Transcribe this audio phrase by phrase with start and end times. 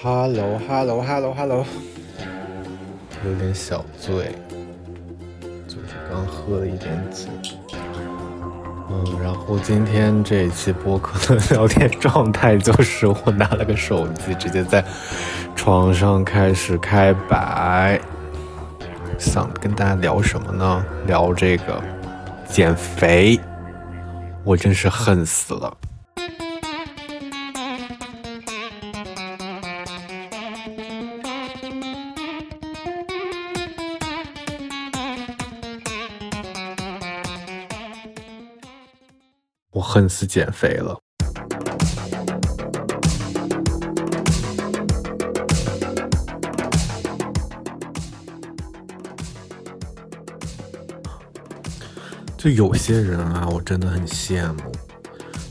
[0.00, 1.64] Hello，Hello，Hello，Hello，
[3.24, 4.34] 有点小醉，
[5.68, 7.28] 就是刚喝了一点酒。
[8.90, 14.84] 嗯，然后今天这一期播客的聊天状态就是我拿了个手机，直接在
[15.54, 18.00] 床上开始开摆。
[19.18, 20.84] 想跟大家聊什么呢？
[21.06, 21.80] 聊这个
[22.48, 23.38] 减肥，
[24.42, 25.76] 我真是恨死了。
[39.72, 40.98] 我恨死减肥了。
[52.36, 54.72] 就有些人啊，我真的很羡慕，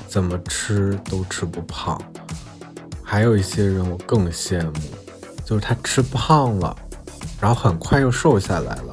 [0.08, 1.97] 怎么吃都吃不胖；
[3.02, 4.73] 还有一些人我更羡慕，
[5.44, 6.75] 就是他吃胖了，
[7.39, 8.91] 然后很快又瘦下来了，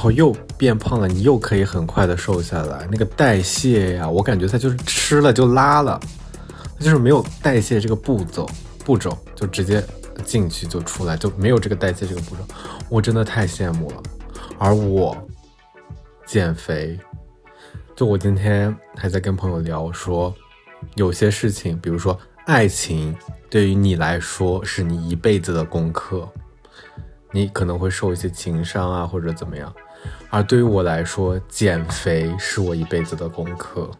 [0.00, 2.88] 然后又变胖了，你又可以很快的瘦下来。
[2.90, 6.00] 那个代谢呀，我感觉他就是吃了就拉了，
[6.78, 8.48] 他就是没有代谢这个步骤，
[8.82, 9.84] 步骤就直接
[10.24, 12.42] 进去就出来，就没有这个代谢这个步骤。
[12.88, 14.02] 我真的太羡慕了，
[14.58, 15.14] 而我。
[16.24, 16.98] 减肥，
[17.94, 20.34] 就我今天还在跟朋友聊说，
[20.94, 23.14] 有些事情，比如说爱情，
[23.50, 26.26] 对于你来说是你一辈子的功课，
[27.32, 29.74] 你可能会受一些情伤啊，或者怎么样，
[30.28, 33.90] 而对于我来说，减肥是我一辈子的功课。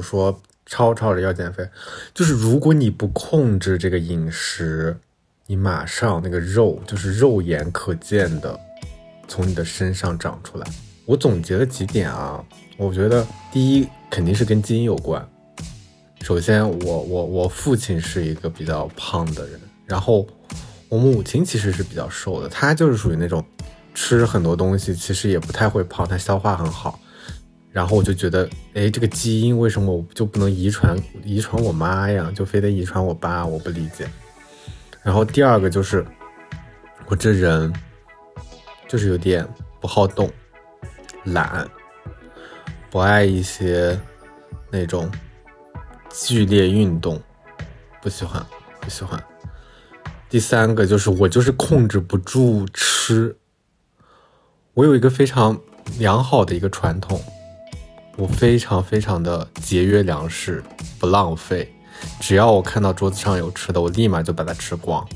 [0.00, 0.38] 说
[0.72, 1.68] 吵吵着要减肥，
[2.14, 4.96] 就是如果你不控制这个饮食，
[5.46, 8.58] 你马上那个肉就是肉眼可见的
[9.28, 10.66] 从你的身上长出来。
[11.04, 12.42] 我总结了几点啊，
[12.78, 15.22] 我觉得第一肯定是跟基因有关。
[16.22, 20.26] 首先，我我我父亲是一个比较胖的人，然后
[20.88, 23.44] 我母亲其实是比较瘦的，她就是属于那种
[23.92, 26.98] 吃很多东西其实也不太会胖，她消化很好。
[27.72, 30.94] 然后我就觉得，哎，这个基因为什么我就不能遗传
[31.24, 32.30] 遗传我妈呀？
[32.34, 33.46] 就非得遗传我爸？
[33.46, 34.06] 我不理解。
[35.02, 36.04] 然后第二个就是，
[37.06, 37.72] 我这人
[38.86, 39.48] 就是有点
[39.80, 40.30] 不好动，
[41.24, 41.66] 懒，
[42.90, 43.98] 不爱一些
[44.70, 45.10] 那种
[46.10, 47.18] 剧烈运动，
[48.02, 48.44] 不喜欢，
[48.82, 49.18] 不喜欢。
[50.28, 53.34] 第三个就是我就是控制不住吃，
[54.74, 55.58] 我有一个非常
[55.98, 57.18] 良好的一个传统。
[58.16, 60.62] 我非常非常的节约粮食，
[60.98, 61.72] 不浪费。
[62.20, 65.06] 只要我看到桌子上有吃的，我立马就把它吃光。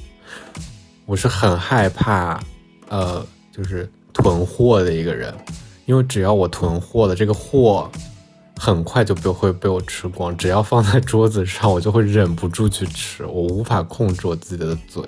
[1.05, 2.41] 我是很害怕，
[2.89, 5.33] 呃，就是囤货的一个人，
[5.85, 7.91] 因为只要我囤货了，这个货
[8.57, 10.35] 很快就被会被我吃光。
[10.37, 15.03] 只要放在桌子上，我就会忍不住去吃，我无法控制我自己的嘴。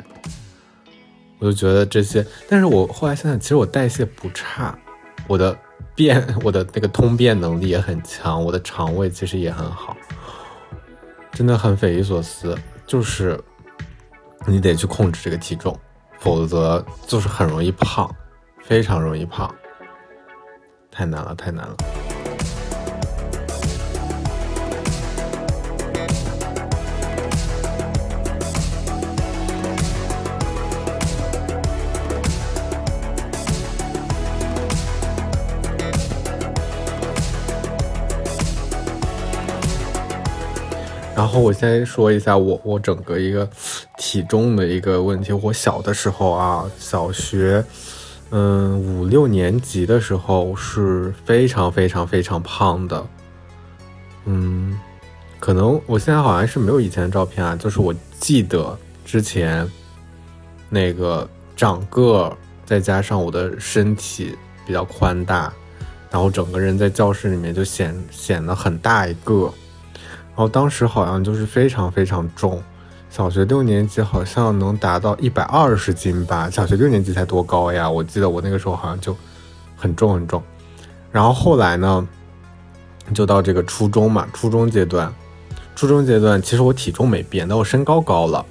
[1.39, 4.79] 我就觉得这些，但是我后来想想，其实我代谢不差，
[5.27, 5.57] 我的。
[5.99, 9.97] 便 我的那个通便能力也很强，我的肠胃其实也很好，
[11.33, 12.57] 真的很匪夷所思。
[12.87, 13.39] 就是
[14.47, 15.77] 你得去控制这个体重，
[16.21, 18.09] 否则就是很容易胖，
[18.63, 19.53] 非常容易胖，
[20.89, 21.77] 太难了，太难了。
[41.19, 43.51] 然后我先说一下我我整个一个
[43.97, 45.33] 体重的一个问题。
[45.33, 47.65] 我小的时候啊，小学，
[48.31, 53.05] 嗯，五六年级的时候是非常非常非常胖的。
[54.27, 54.79] 嗯，
[55.41, 59.69] 可能我现在好像是没有以前的照片啊，就是我记得之前
[60.69, 62.33] 那个长个，
[62.65, 65.53] 再加上我的身体比较宽大，
[66.13, 69.53] 然后整个人在教室里面就显显得很大一个。
[70.39, 72.63] 然后当时好像就是非常非常重，
[73.11, 76.49] 小学六年级好像能达到一百二十斤吧。
[76.49, 77.91] 小学六年级才多高呀？
[77.91, 79.17] 我记得我那个时候好像就
[79.77, 80.41] 很重很重。
[81.11, 82.07] 然后后来呢，
[83.13, 85.13] 就到这个初中嘛，初中阶段，
[85.75, 88.47] 初中阶段其实我体重没变，但我身高高了。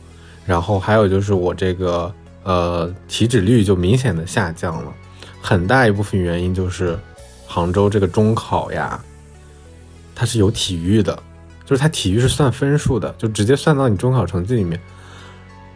[0.45, 2.13] 然后还有就是我这个
[2.43, 4.93] 呃体脂率就明显的下降了，
[5.41, 6.99] 很大一部分原因就是
[7.47, 9.01] 杭州这个中考呀。
[10.13, 11.17] 它是有体育的，
[11.67, 14.79] 就是它体育是算分数的，就直接算到你中考成绩里面。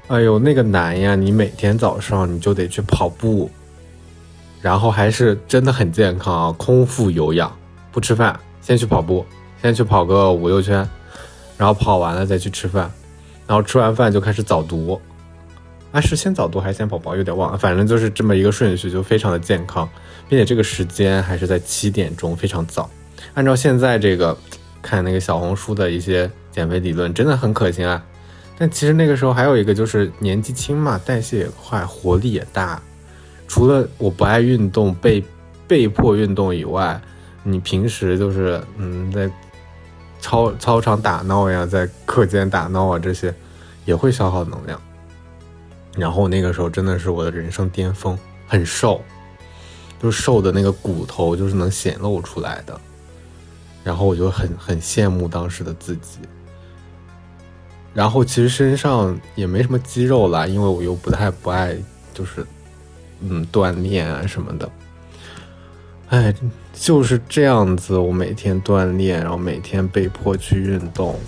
[0.08, 1.16] 哎呦，那个难呀！
[1.16, 3.52] 你每天早上你就得去跑步，
[4.62, 7.54] 然后还是真的很健康啊，空腹有氧，
[7.92, 9.26] 不吃饭，先去跑步，
[9.62, 10.88] 先去跑个五六圈，
[11.58, 12.90] 然后跑完了再去吃饭，
[13.46, 15.00] 然后吃完饭就开始早读。
[15.92, 17.14] 啊，是先早读还是先跑步？
[17.16, 19.88] 有点忘了，反正就是这么一个顺序，就非常的健康，
[20.30, 22.90] 并且这个时间还是在七点钟，非常早。
[23.34, 24.38] 按照现在这个
[24.82, 28.04] 看那个小红书的一些减肥理论，真的很可行啊。
[28.58, 32.82] 但其实那个时候还有一个就是年纪轻嘛，代谢也快，活力也大。
[33.48, 35.24] 除了我不爱运动，被
[35.68, 37.02] 被迫运动以外，
[37.44, 39.30] 你平时就是嗯在
[40.20, 43.34] 操操场打闹呀，在课间打闹啊，这些
[43.86, 44.80] 也会消耗能量。
[45.98, 48.18] 然后那个时候真的是我的人生巅峰，
[48.48, 49.04] 很瘦，
[50.02, 52.80] 就瘦的那个骨头就是能显露出来的。
[53.84, 56.20] 然后我就很很羡慕当时的自己。
[57.94, 61.76] 然后其实身上也没什么肌肉啦，因为我又不太不爱
[62.14, 62.46] 就是
[63.22, 64.70] 嗯锻炼啊什么的。
[66.10, 66.34] 哎，
[66.74, 71.20] 就是这样子，我每天锻炼，然后每天被迫去运动，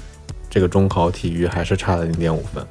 [0.49, 2.65] 这个中考体育还是差了零点五分。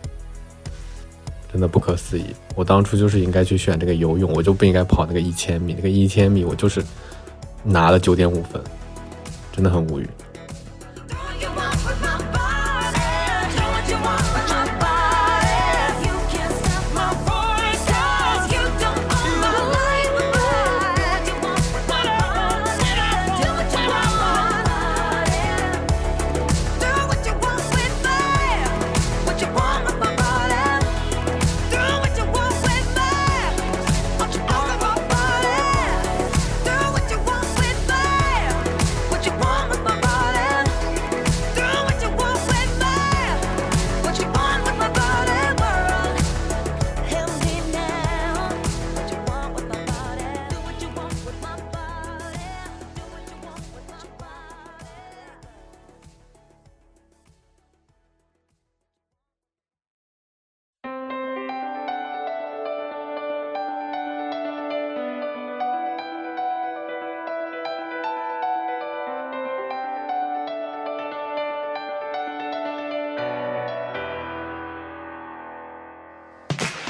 [1.53, 2.25] 真的不可思议！
[2.55, 5.75] 我当初就是应该去选这个游泳，我就不应该跑那个一千米。
[5.75, 6.83] 那个一千米我就是
[7.63, 8.63] 拿了九点五分，
[9.53, 10.09] 真的很无语。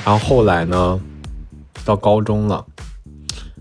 [0.04, 1.00] 然后后来呢，
[1.84, 2.66] 到高中了，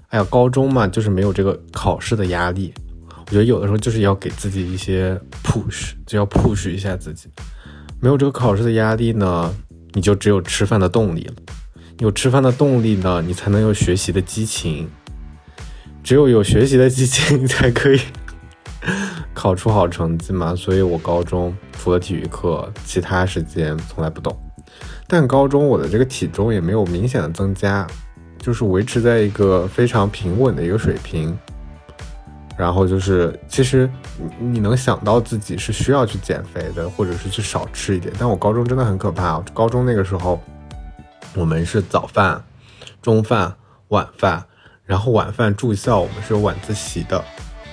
[0.10, 2.74] 哎呀，高中嘛，就是没有这个考试的压力。
[3.28, 7.30] 我觉得有的时候就是要给自己一些 push，就要 push 一下自己。
[8.00, 9.54] 没有这个考试的压力呢，
[9.94, 11.36] 你就只有吃饭的动力了。
[12.00, 14.90] 有吃饭的动力呢，你才能有学习的激情。
[16.04, 18.02] 只有有学习的激情，你才可以
[19.36, 20.56] 考出好成绩嘛。
[20.56, 24.36] 所以我高中除了体育课，其他时间从来不动。
[25.14, 27.86] 但高中我的这个体重也没有明显的增加，
[28.40, 31.38] 就是维持在一个非常平稳的一个水平。
[32.58, 33.90] 然后就是，其实
[34.40, 38.14] 你能想到自己是需要去减肥的，或者是去少吃一点。
[38.18, 40.42] 但我高中真的很可怕，高中那个时候，
[41.36, 42.42] 我们是早饭、
[43.02, 43.54] 中饭、
[43.90, 44.42] 晚饭，
[44.86, 47.22] 然后晚饭住校，我们是有晚自习的。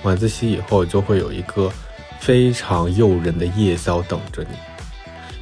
[0.03, 1.71] 晚自习以后就会有一个
[2.19, 4.68] 非常诱人的夜宵等着你。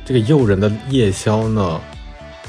[0.07, 1.81] 这个诱人的夜宵呢，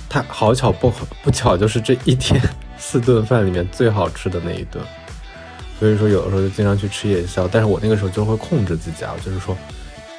[0.09, 2.41] 它好巧不好不巧，就是这一天
[2.79, 4.81] 四顿饭里面最好吃的那一顿。
[5.81, 7.49] 所以说，有的时候就经常去吃夜宵。
[7.49, 9.59] 但是我那个时候就会控制自己啊，就是说，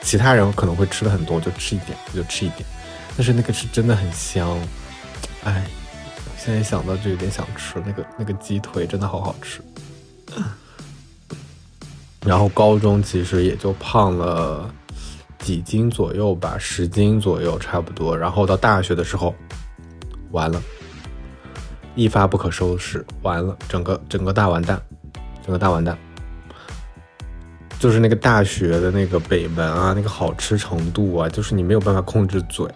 [0.01, 2.65] 其他人可能会吃的很多，就吃一点，就吃一点。
[3.15, 4.59] 但是那个是真的很香，
[5.45, 5.65] 哎，
[6.37, 9.61] 现在想到就有点想吃那个那个鸡腿，真的好好吃。
[12.25, 14.69] 然后高中其实也就胖了。
[15.39, 18.15] 几斤左右吧，十斤左右差不多。
[18.15, 19.33] 然后到大学的时候，
[20.31, 20.61] 完了，
[21.95, 24.79] 一发不可收拾，完了，整个整个大完蛋，
[25.43, 25.97] 整个大完蛋。
[27.79, 32.67] 就是那个大学的那个北门啊，那个好吃程度啊，就是你没有办法控制嘴，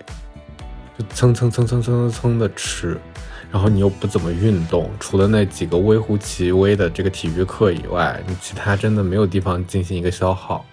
[0.98, 2.98] 就蹭蹭蹭蹭蹭蹭蹭的吃，
[3.52, 10.66] 然后你又不怎么运动，除了那几个微乎其微的这个体育课以外，你其他真的没有地方进行一个消耗，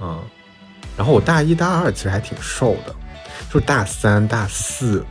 [0.00, 0.18] 嗯。
[0.96, 2.94] 然后我大一、大二其实还挺瘦的，
[3.50, 5.04] 就是大三、大四，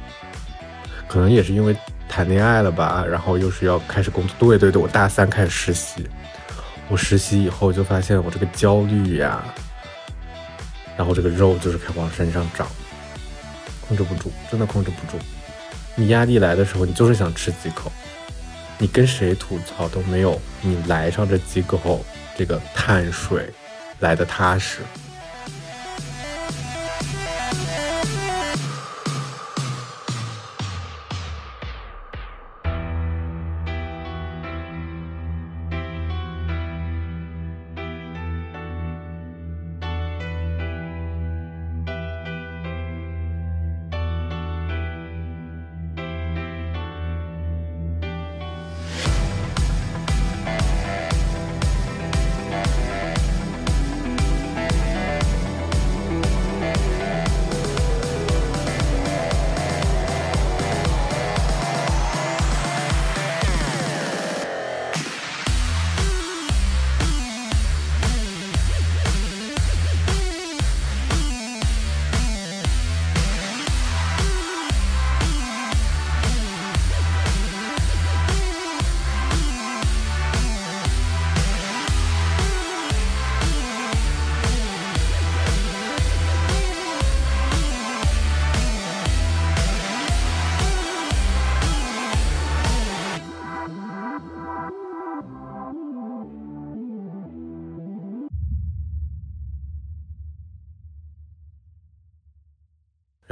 [1.08, 1.76] 可能也是因为
[2.10, 4.36] 谈恋爱了吧，然后又是要开始工作。
[4.40, 6.10] 对对对，我大三开始实习，
[6.88, 9.44] 我实习以后就发现我这个焦虑呀，
[10.98, 12.68] 然后这个肉就是开始往身上长，
[13.88, 15.24] 控制不住，真的控制不住。
[15.94, 17.92] 你压力来的时候，你就是想吃几口，
[18.80, 22.04] 你跟谁吐槽都没有你来上这几口
[22.36, 23.54] 这个碳水。
[24.00, 24.82] 来的踏实。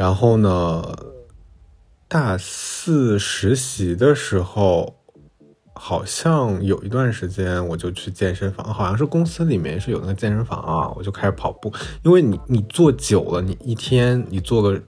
[0.03, 0.83] 然后呢，
[2.09, 4.97] 大四实习的时候，
[5.73, 11.71] 好像有一段时间我就去健身房，好像是公司里面是有那个健身房啊，我就开始跑步。
[12.01, 14.81] 因为你你坐久了，你一天你做个，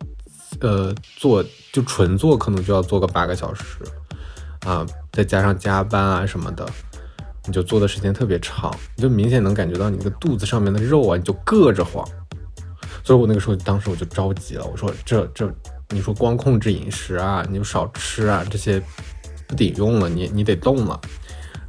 [0.59, 1.41] 呃，做
[1.71, 3.63] 就纯做可能就要做个八个小时
[4.65, 6.67] 啊，再加上加班啊什么的，
[7.45, 12.05] 你就做的时间特别长，你就明显能感觉到你那个肚子上面的肉啊，你就硌着慌。
[13.05, 14.65] 所以我那个时候，当时我就着急了。
[14.65, 15.47] 我说：“这这，
[15.89, 18.81] 你说光控制饮食啊，你就少吃啊，这些
[19.45, 20.99] 不顶用了，你你得动了。”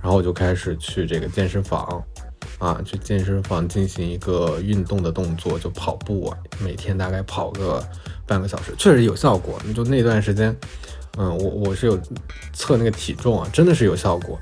[0.00, 2.02] 然后我就开始去这个健身房，
[2.56, 7.86] 啊，去健身房进行一个运动的动作，就跑步啊，每天大概跑个
[8.26, 9.60] 半个小时，确实有效果。
[9.74, 10.56] 就那段时间，
[11.18, 12.00] 嗯，我我是有
[12.54, 14.40] 测那个体重啊，真的是有效果。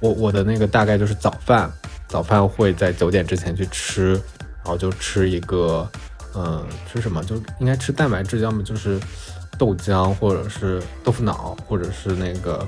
[0.00, 1.72] 我我的那个大概就是早饭，
[2.08, 4.14] 早饭会在九点之前去吃，
[4.56, 5.88] 然后就吃一个。
[6.34, 8.98] 嗯，吃什么就应该吃蛋白质，要么就是
[9.58, 12.66] 豆浆，或者是豆腐脑，或者是那个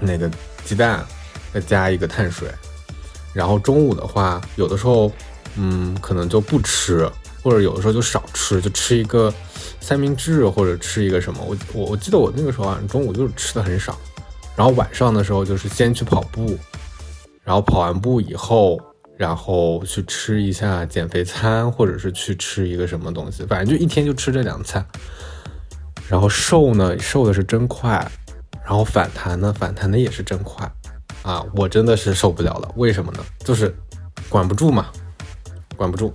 [0.00, 0.28] 那个
[0.64, 1.04] 鸡蛋，
[1.52, 2.48] 再加一个碳水。
[3.32, 5.12] 然后中午的话，有的时候
[5.56, 7.08] 嗯可能就不吃，
[7.42, 9.32] 或者有的时候就少吃，就吃一个
[9.80, 11.40] 三明治或者吃一个什么。
[11.44, 13.96] 我我我记得我那个时候啊，中午就是吃的很少。
[14.56, 16.58] 然后晚上的时候就是先去跑步，
[17.44, 18.80] 然后跑完步以后。
[19.20, 24.82] 然后去吃一下减肥餐，或者是去吃一个什么东西，反正就一天就吃这两餐。
[26.08, 28.02] 然后瘦呢，瘦的是真快；
[28.64, 30.66] 然后反弹呢，反弹的也是真快。
[31.22, 33.18] 啊，我真的是受不了了，为什么呢？
[33.40, 33.70] 就是
[34.30, 34.86] 管不住嘛，
[35.76, 36.14] 管不住。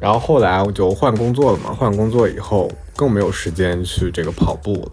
[0.00, 4.92] 然后后来我就换工作了嘛，换工作以后更没有时间去这个跑步了。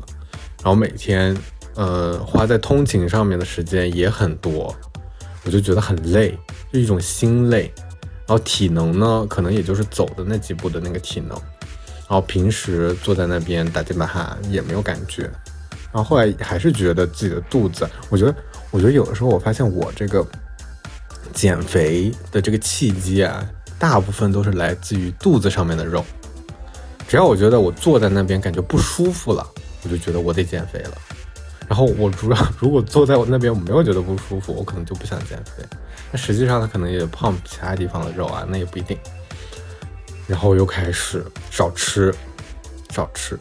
[0.63, 1.36] 然后每天，
[1.74, 4.72] 呃，花在通勤上面的时间也很多。
[5.45, 6.38] 我就觉得很累，
[6.71, 7.71] 就一种心累，
[8.25, 15.23] 然后体能呢，可能也就是走的那几步的那个体能，然后平时坐在那边打肩膀哈也没有感觉，
[15.91, 18.35] 然后后来还是觉得自己的肚子，我觉得，
[18.71, 20.25] 我觉得有的时候我发现我这个
[21.33, 23.45] 减肥的这个契机啊，
[23.77, 26.05] 大部分都是来自于肚子上面的肉，
[27.07, 29.45] 只要我觉得我坐在那边感觉不舒服了，
[29.83, 30.91] 我就觉得我得减肥了。
[31.67, 35.63] 然后我主要 如果坐在我那边，我没有觉得不舒服，我可能就不想减肥。
[36.12, 38.98] 那实际上他可能也胖其他地方的肉啊，那也不一定。
[40.27, 42.13] 然后又开始少吃，
[42.91, 43.38] 少吃。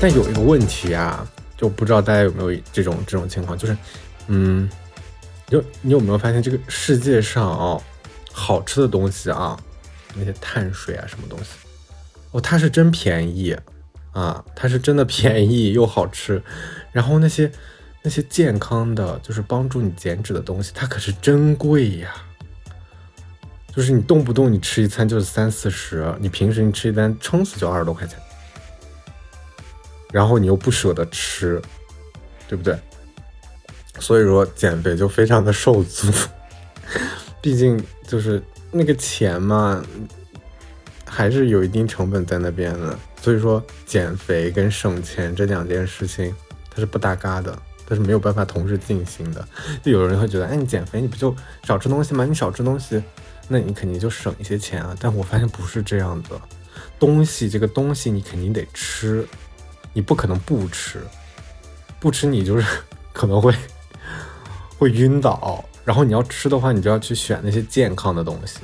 [0.00, 1.26] 但有一个问题啊，
[1.56, 3.76] 就不知道大家有没有这种这种情况，就是，
[4.26, 4.68] 嗯，
[5.46, 7.80] 就你有没有发现这个世界上啊，
[8.32, 9.58] 好吃的东西啊？
[10.14, 11.50] 那些碳水啊，什么东西？
[12.30, 13.56] 哦，它是真便宜
[14.12, 16.42] 啊，它是真的便宜又好吃。
[16.92, 17.50] 然后那些
[18.02, 22.14] 那些健康的，就是帮助你减脂的东西，它可是真贵呀。
[23.74, 28.18] 就是你动不动你吃一餐就是三四十，你平时你吃一单撑死就二十多块钱，
[30.12, 31.62] 然后你又不舍得吃，
[32.48, 32.76] 对不对？
[34.00, 36.12] 所以说减肥就非常的受阻，
[37.40, 38.42] 毕竟就是。
[38.70, 39.82] 那个钱嘛，
[41.04, 46.34] 还是有一定成本在那边的，所以说减肥跟省钱这两件事情
[46.70, 49.46] 它是不搭嘎的，它是没有办法同时进行的。
[49.82, 51.34] 就有人会觉得，哎，你减肥你不就
[51.64, 52.24] 少吃东西吗？
[52.24, 53.02] 你少吃东西，
[53.48, 54.94] 那你肯定就省一些钱啊。
[55.00, 56.40] 但我发现不是这样的，
[56.98, 59.26] 东西这个东西你肯定得吃，
[59.94, 61.00] 你不可能不吃，
[61.98, 62.66] 不吃你就是
[63.14, 63.54] 可能会
[64.76, 65.64] 会晕倒。
[65.88, 68.60] 然后你要吃的话，你就要去选那些健康的东西，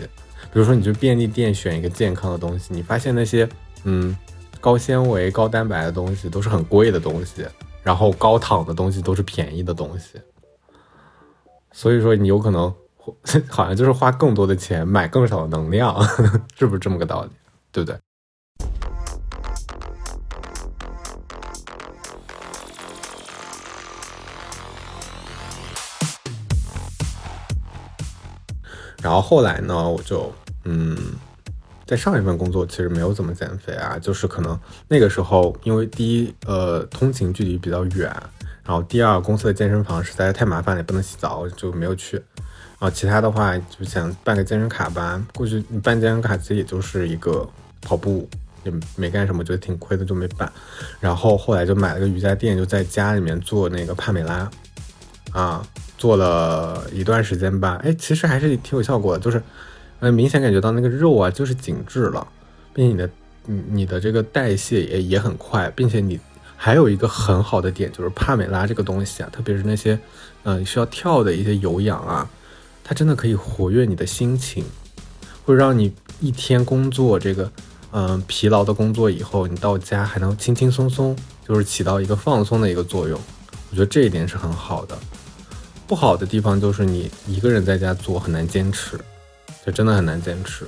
[0.52, 3.48] 比如说你去便利店选一个健康的东西，你发现那些
[3.84, 4.14] 嗯
[4.60, 7.46] 高纤维、高蛋白的东西都是很贵的东西，
[7.82, 10.20] 然后高糖的东西都是便宜的东西。
[11.72, 12.70] 所以说你有可能
[13.48, 15.98] 好像就是花更多的钱买更少的能量，
[16.58, 17.30] 是不是这么个道理？
[17.72, 17.98] 对不对？
[29.04, 30.32] 然后后来呢，我就
[30.64, 30.96] 嗯，
[31.84, 34.58] 在上一份工作其实没有怎么减肥啊，就是可能
[34.88, 38.10] 那个时候因为第一呃通勤距离比较远，
[38.64, 42.16] 然后第二公司的健身房实在是太麻烦了，也不能洗澡，就没有去。
[42.16, 47.46] 然后其他的话就想办个健身卡吧，过去办健身卡其实也就是一个
[47.82, 48.26] 跑步，
[48.62, 50.50] 也没干什么，觉得挺亏的就没办。
[50.98, 54.50] 然后后来就买了个瑜伽垫，就在家里面做那个帕梅拉
[55.34, 55.66] 啊。
[55.96, 59.40] 做了一段时间吧，哎，其实还是挺有效果的，就是，
[60.00, 62.26] 呃，明显感觉到那个肉啊，就是紧致了，
[62.74, 63.10] 并且你的，
[63.46, 66.20] 你你的这个代谢也也很快，并且你
[66.56, 69.98] 还有一个很好的点，就是帕梅拉这个东西啊，特别是那些，
[70.42, 72.28] 嗯，需要跳的一些有氧啊，
[72.82, 74.64] 它真的可以活跃你的心情，
[75.46, 77.50] 会让你一天工作这个，
[77.92, 81.16] 嗯，疲劳的工作以后，你到家还能轻轻松松，
[81.48, 83.18] 就是起到一个放松的一个作用，
[83.70, 84.98] 我觉得这一点是很好的。
[85.86, 88.98] 不好的地方就是你一个人在家做很难坚持，
[89.64, 90.66] 就真的很难坚持。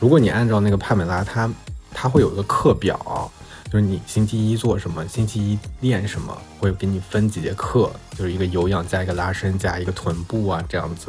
[0.00, 1.50] 如果你按照那个帕梅拉，它
[1.92, 3.30] 它会有一个课表，
[3.66, 11.08] 就是你星期一做什么，星期一练什么，会给你分几节课，就是一个有氧加一个拉伸加一个臀部啊这样子。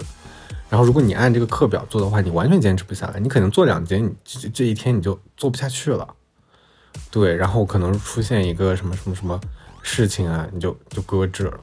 [0.69, 6.05] 然后如果你按这个课表做的话，你完全坚持不下来，你可能做两节，你这这一天你就做不下去了。
[7.09, 9.39] 对，然后可能出现一个什么什么什么
[9.81, 11.59] 事情啊，你就就搁置了。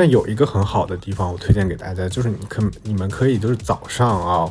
[0.00, 4.50] 但有一个很好的地方，我推荐给大家，就是你可你们可以就是早上啊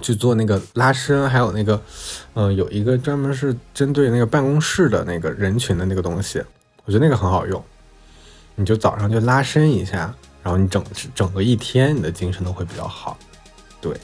[0.00, 1.78] 去做那个拉伸，还有那个，
[2.32, 6.42] 嗯，有一个专门是针对那个办公室的那个人群的那个东西，
[6.86, 7.62] 我觉得那个很好用。
[8.54, 10.82] 你就早上就拉伸一下，然后你整
[11.14, 13.18] 整个一天你的精神都会比较好。
[13.82, 13.94] 对，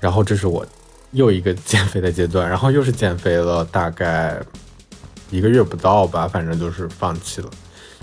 [0.00, 0.66] 然后这是我
[1.12, 4.42] 又一个减肥的阶段，然后又是减肥了大概
[5.30, 7.48] 一个月不到吧，反正就是放弃了。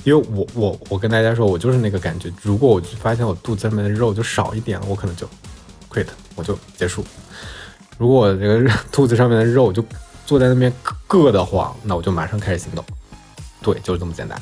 [0.05, 2.31] 因为我我我跟大家说，我就是那个感觉。
[2.41, 5.27] 如果我发现我肚子上面的肉就少一点了，我可能就
[5.91, 7.05] quit，我就结束。
[7.97, 9.83] 如果我这个肚子上面的肉就
[10.25, 10.73] 坐在那边
[11.07, 12.83] 硌得慌，那我就马上开始行动。
[13.61, 14.41] 对，就是这么简单。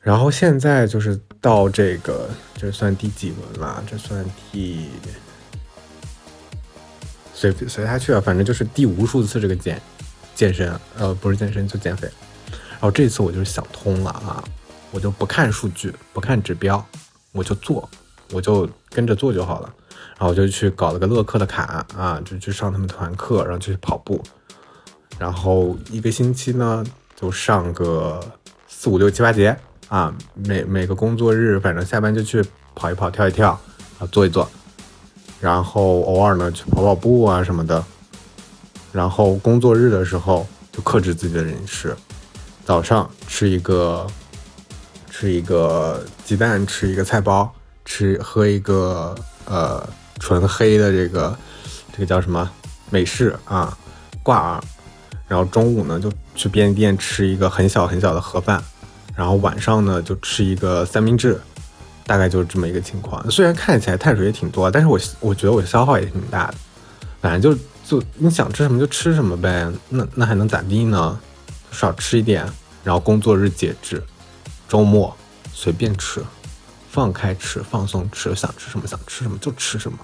[0.00, 3.84] 然后现在就是到这个，这算第几轮了？
[3.88, 4.88] 这算第。
[7.38, 9.80] 随随他去啊，反正就是第无数次这个健
[10.34, 12.10] 健身，呃，不是健身就减肥。
[12.50, 14.42] 然后这次我就是想通了啊，
[14.90, 16.84] 我就不看数据，不看指标，
[17.30, 17.88] 我就做，
[18.32, 19.72] 我就跟着做就好了。
[20.16, 24.20] 然后我就去搞了个乐课的卡啊，就去上他们团课，然后去跑步。
[25.16, 28.18] 然后一个星期呢，就上个
[28.66, 33.50] 四五六七八节啊，每每个工作日，反正下班就去跑一跑，跳一跳，
[34.00, 34.50] 啊，做一做。
[35.40, 37.84] 然后偶尔呢去跑跑步啊什么的，
[38.92, 41.96] 然后工作日的时候就克制自己的饮食，
[42.64, 44.06] 早上吃一个
[45.10, 47.52] 吃一个鸡蛋，吃一个菜包，
[47.84, 51.38] 吃喝一个呃纯黑的这个
[51.92, 52.50] 这个叫什么？
[52.90, 53.76] 美式啊
[54.22, 54.62] 挂耳，
[55.28, 58.62] 然后中午呢就去便利店吃一个很小很小的盒饭，
[59.14, 61.38] 然后晚上呢就吃一个三明治。
[62.08, 66.54] 大概就是这么一个情况，虽然看起来碳水也挺多，但是我我觉得我消耗也挺大的。
[67.20, 71.20] 反正就就你想吃什么就吃什么呗，那那还能咋地呢？
[71.70, 72.48] 少吃一点，
[72.82, 74.02] 然后工作日节制，
[74.66, 75.14] 周末
[75.52, 76.24] 随便吃，
[76.88, 79.98] 放开吃，放松吃，想吃什么想吃什么就吃什么。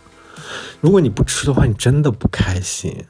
[0.80, 3.02] 如果你不吃的话，你真的不开心。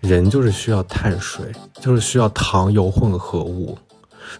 [0.00, 3.78] 人就是需要碳水，就是需要糖油混合物。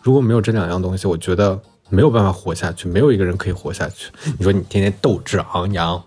[0.02, 4.10] 如果没有这两样东西，我觉得没有办法活下去，没有一个人可以活下去。
[4.38, 6.02] 你说你天天斗志昂扬，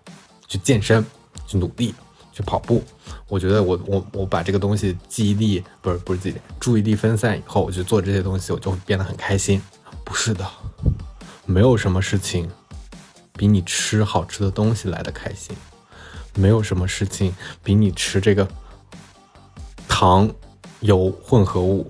[0.48, 1.06] 去健身，
[1.46, 1.94] 去努力，
[2.32, 2.84] 去跑步，
[3.28, 9.62] 我觉得我我我把这个东西记忆力不是不是记忆力，注意力分散以后，我去做这些东西，我就会变得很开心。
[10.04, 10.46] 不是的，
[11.46, 12.50] 没有什么事情
[13.34, 15.56] 比你吃好吃的东西来的开心，
[16.36, 18.48] 没有什么事情比你吃这个
[19.88, 20.30] 糖
[20.80, 21.90] 油混合物。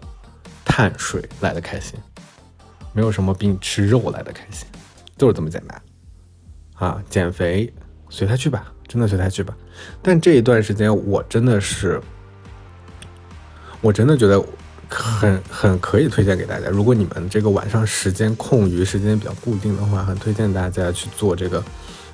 [0.78, 2.00] 碳水来的开心，
[2.94, 4.68] 没有什么比你吃肉来的开心，
[5.18, 5.82] 就是这么简单
[6.76, 7.02] 啊！
[7.10, 7.74] 减肥
[8.10, 9.58] 随他去吧，真的随他去吧。
[10.04, 12.00] 但这一段时间，我真的是，
[13.82, 14.40] 我真的觉得
[14.88, 16.70] 很很可以推荐给大家。
[16.70, 21.64] 如果你们这个晚上时间空余，时间比较固定的话，很推荐大家去做这个，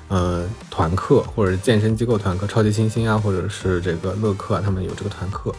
[0.08, 5.54] 呃，团课或者健身机构团课，超级星星啊，或者是这个乐课啊，他们有这个团课，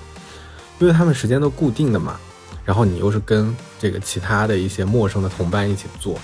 [0.79, 2.19] 因为他们时间都固定的嘛。
[2.65, 6.19] 然后你又是跟这个其他的一些陌生的同伴一起做。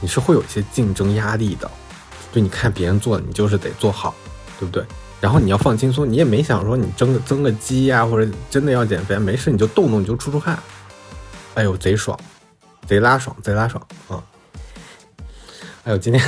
[0.00, 1.70] 你是会有一些竞争压力的，
[2.32, 4.14] 就你看别人做，你就是得做好，
[4.58, 4.84] 对不对？
[5.20, 10.58] 然后你要放轻松，你也没想说你增个增个肌呀，或者真的要减肥，没事你就动动，你就出出汗，
[11.54, 12.18] 哎呦贼爽，
[12.86, 14.20] 贼拉爽，贼拉爽啊！
[15.84, 16.20] 哎呦，今天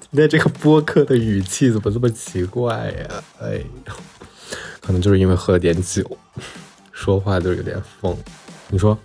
[0.00, 3.22] 今天这个播客的语气怎么这么奇怪呀？
[3.40, 3.62] 哎，
[4.82, 6.18] 可能就是因为喝了点酒，
[6.92, 8.14] 说话就有点疯。
[8.74, 8.98] 你说，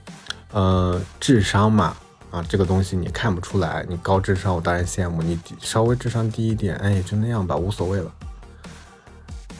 [0.51, 1.95] 呃，智商嘛？
[2.31, 8.11] 啊，这个东西你看不出来，你高智商我当然羡慕你，稍微智商低一点，哎，就那样吧，无所谓了。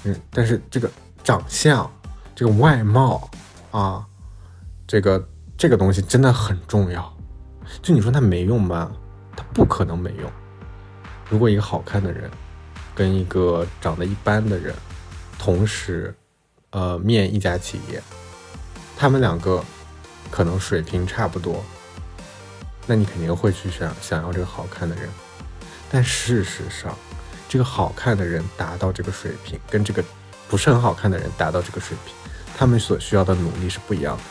[0.06, 0.90] 嗯，但是这个
[1.24, 1.88] 长相，
[2.34, 3.30] 这个外貌
[3.70, 4.04] 啊，
[4.88, 5.24] 这个
[5.56, 7.16] 这个东西真的很重要。
[7.84, 8.92] 就你说它没用吧，
[9.36, 10.32] 它不可能没用。
[11.30, 12.32] 如果一个好看的人
[12.96, 14.74] 跟一个长得一般的人
[15.38, 16.16] 同时，
[16.72, 18.02] 呃，面一家企业，
[18.98, 19.64] 他们两个
[20.30, 21.64] 可能水平差不多。
[22.86, 25.08] 那你肯定会去想想要这个好看的人，
[25.92, 26.98] 但事实上，
[27.48, 30.04] 这个好看的人达到这个水平，跟这个
[30.48, 32.14] 不是很好看的人达到这个水平，
[32.58, 34.24] 他们所需要的努力是不一样的。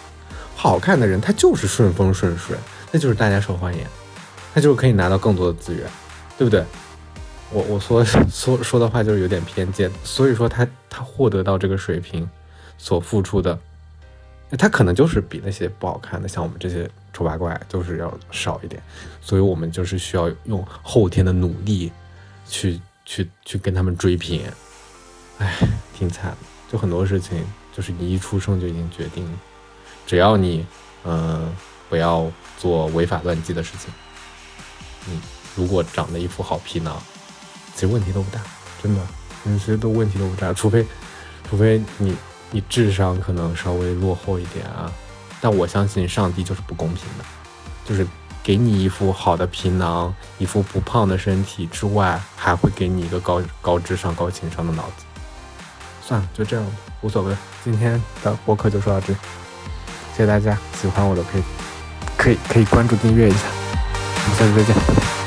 [0.56, 2.56] 好看的人他就是顺风顺水，
[2.90, 3.86] 那就是大家受欢迎，
[4.52, 5.88] 他就是可以拿到更多的资源，
[6.36, 6.64] 对不对？
[7.50, 12.28] 我我说说说的话就是有点偏见，所以说他他获得到这个水平
[12.76, 13.56] 所付出的。
[14.56, 18.82] 他可能就是比那些不好看的，像我们这些丑八怪，就是要少一点，
[19.20, 21.92] 所以我们就是需要用后天的努力，
[22.48, 24.42] 去去去跟他们追平。
[25.36, 25.54] 哎，
[25.94, 26.36] 挺惨的，
[26.72, 27.44] 就很多事情
[27.76, 29.38] 就是你一出生就已经决定了，
[30.06, 30.64] 只要你，
[31.04, 31.54] 嗯，
[31.90, 33.92] 不要做违法乱纪的事情，
[35.04, 35.20] 你
[35.54, 36.98] 如果长得一副好皮囊，
[37.74, 38.40] 其实问题都不大，
[38.82, 39.00] 真的，
[39.44, 40.86] 其实都问题都不大，除非，
[41.50, 42.16] 除非你。
[42.50, 44.90] 你智商可能稍微落后一点啊，
[45.40, 47.24] 但我相信上帝就是不公平的，
[47.84, 48.06] 就是
[48.42, 55.04] 给你一副好的皮囊，一副不胖的身体之外，还会给你一个高高智商、高情商的脑子。
[56.02, 57.36] 算了，就这样吧，无所谓。
[57.62, 61.42] 今天的播客就说到这，谢谢大家，喜欢我的可以
[62.16, 65.17] 可以可以关注订阅一下，我们下次再见。